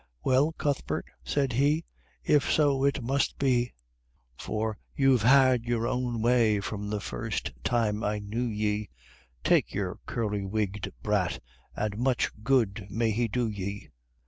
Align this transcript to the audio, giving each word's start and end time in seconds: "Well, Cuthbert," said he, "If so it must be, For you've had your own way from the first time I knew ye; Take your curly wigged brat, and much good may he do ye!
"Well, 0.23 0.51
Cuthbert," 0.53 1.05
said 1.23 1.53
he, 1.53 1.85
"If 2.23 2.51
so 2.51 2.83
it 2.85 3.03
must 3.03 3.37
be, 3.37 3.71
For 4.35 4.79
you've 4.95 5.21
had 5.21 5.65
your 5.65 5.85
own 5.87 6.23
way 6.23 6.59
from 6.59 6.89
the 6.89 6.99
first 6.99 7.53
time 7.63 8.03
I 8.03 8.17
knew 8.17 8.47
ye; 8.47 8.89
Take 9.43 9.75
your 9.75 9.99
curly 10.07 10.43
wigged 10.43 10.89
brat, 11.03 11.37
and 11.75 11.99
much 11.99 12.31
good 12.41 12.87
may 12.89 13.11
he 13.11 13.27
do 13.27 13.47
ye! 13.47 13.89